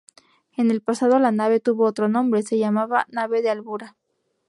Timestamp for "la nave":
1.19-1.59